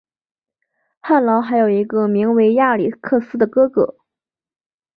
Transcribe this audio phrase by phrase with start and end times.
[0.99, 3.97] 翰劳还有一个名为亚历克斯的哥哥。